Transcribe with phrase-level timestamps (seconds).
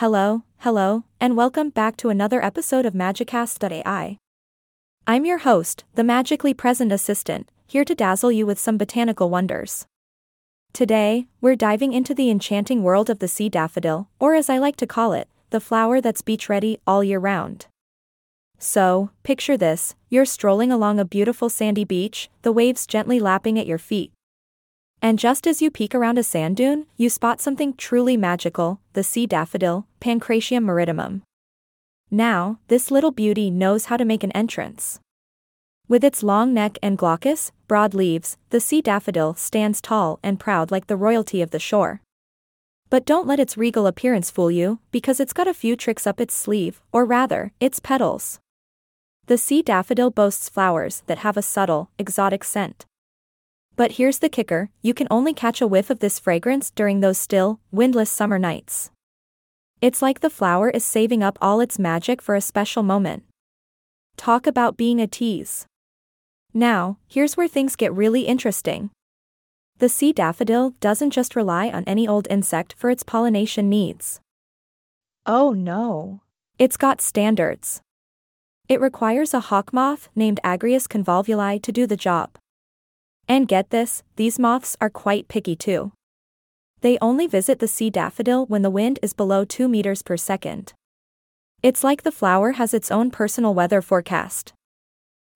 [0.00, 4.18] Hello, hello, and welcome back to another episode of Magicast.ai.
[5.06, 9.86] I'm your host, the magically present assistant, here to dazzle you with some botanical wonders.
[10.74, 14.76] Today, we're diving into the enchanting world of the sea daffodil, or as I like
[14.76, 17.64] to call it, the flower that's beach ready all year round.
[18.58, 23.66] So, picture this you're strolling along a beautiful sandy beach, the waves gently lapping at
[23.66, 24.12] your feet,
[25.06, 29.04] and just as you peek around a sand dune, you spot something truly magical the
[29.04, 31.22] sea daffodil, Pancratium maritimum.
[32.10, 34.98] Now, this little beauty knows how to make an entrance.
[35.86, 40.72] With its long neck and glaucous, broad leaves, the sea daffodil stands tall and proud
[40.72, 42.00] like the royalty of the shore.
[42.90, 46.20] But don't let its regal appearance fool you, because it's got a few tricks up
[46.20, 48.40] its sleeve, or rather, its petals.
[49.26, 52.86] The sea daffodil boasts flowers that have a subtle, exotic scent.
[53.76, 57.18] But here's the kicker you can only catch a whiff of this fragrance during those
[57.18, 58.90] still, windless summer nights.
[59.82, 63.24] It's like the flower is saving up all its magic for a special moment.
[64.16, 65.66] Talk about being a tease.
[66.54, 68.88] Now, here's where things get really interesting.
[69.76, 74.20] The sea daffodil doesn't just rely on any old insect for its pollination needs.
[75.26, 76.22] Oh no.
[76.58, 77.82] It's got standards.
[78.70, 82.38] It requires a hawk moth named Agrius convolvuli to do the job.
[83.28, 85.92] And get this, these moths are quite picky too.
[86.80, 90.74] They only visit the sea daffodil when the wind is below 2 meters per second.
[91.62, 94.52] It's like the flower has its own personal weather forecast.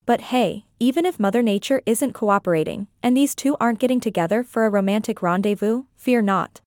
[0.07, 4.65] But hey, even if Mother Nature isn't cooperating, and these two aren't getting together for
[4.65, 6.61] a romantic rendezvous, fear not.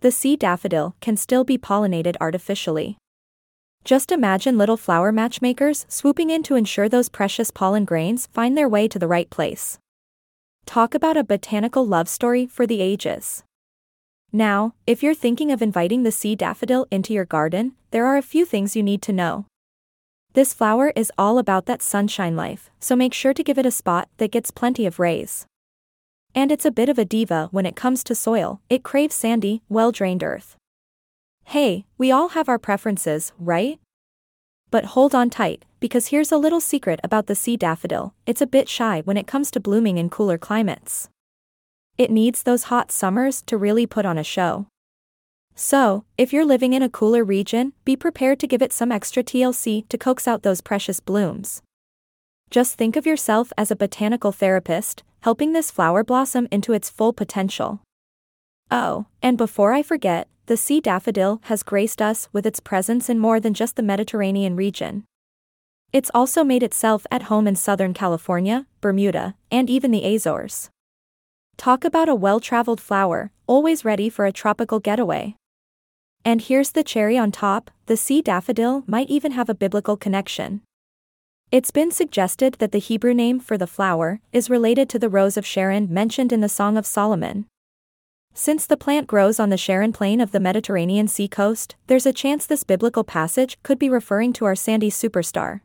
[0.00, 2.96] The sea daffodil can still be pollinated artificially.
[3.84, 8.68] Just imagine little flower matchmakers swooping in to ensure those precious pollen grains find their
[8.68, 9.78] way to the right place.
[10.70, 13.42] Talk about a botanical love story for the ages.
[14.30, 18.22] Now, if you're thinking of inviting the sea daffodil into your garden, there are a
[18.22, 19.46] few things you need to know.
[20.34, 23.72] This flower is all about that sunshine life, so make sure to give it a
[23.72, 25.44] spot that gets plenty of rays.
[26.36, 29.62] And it's a bit of a diva when it comes to soil, it craves sandy,
[29.68, 30.54] well drained earth.
[31.46, 33.80] Hey, we all have our preferences, right?
[34.70, 38.46] But hold on tight, because here's a little secret about the sea daffodil it's a
[38.46, 41.08] bit shy when it comes to blooming in cooler climates.
[41.98, 44.66] It needs those hot summers to really put on a show.
[45.54, 49.22] So, if you're living in a cooler region, be prepared to give it some extra
[49.22, 51.60] TLC to coax out those precious blooms.
[52.50, 57.12] Just think of yourself as a botanical therapist, helping this flower blossom into its full
[57.12, 57.80] potential.
[58.70, 63.20] Oh, and before I forget, the sea daffodil has graced us with its presence in
[63.20, 65.04] more than just the Mediterranean region.
[65.92, 70.68] It's also made itself at home in Southern California, Bermuda, and even the Azores.
[71.56, 75.36] Talk about a well traveled flower, always ready for a tropical getaway.
[76.24, 80.62] And here's the cherry on top the sea daffodil might even have a biblical connection.
[81.52, 85.36] It's been suggested that the Hebrew name for the flower is related to the rose
[85.36, 87.46] of Sharon mentioned in the Song of Solomon.
[88.34, 92.12] Since the plant grows on the Sharon plain of the Mediterranean sea coast, there's a
[92.12, 95.60] chance this biblical passage could be referring to our sandy superstar.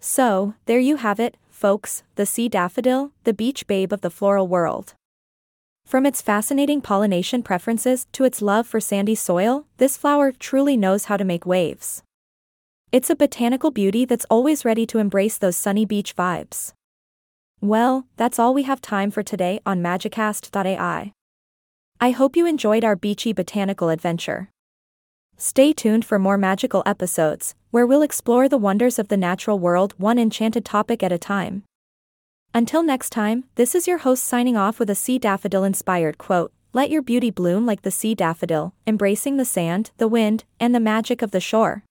[0.00, 4.46] So, there you have it, folks, the sea daffodil, the beach babe of the floral
[4.46, 4.94] world.
[5.84, 11.06] From its fascinating pollination preferences to its love for sandy soil, this flower truly knows
[11.06, 12.02] how to make waves.
[12.92, 16.72] It's a botanical beauty that's always ready to embrace those sunny beach vibes.
[17.60, 21.12] Well, that's all we have time for today on Magicast.ai.
[22.00, 24.50] I hope you enjoyed our beachy botanical adventure.
[25.36, 29.94] Stay tuned for more magical episodes, where we'll explore the wonders of the natural world
[29.98, 31.64] one enchanted topic at a time.
[32.54, 36.52] Until next time, this is your host signing off with a sea daffodil inspired quote
[36.72, 40.80] Let your beauty bloom like the sea daffodil, embracing the sand, the wind, and the
[40.80, 41.82] magic of the shore.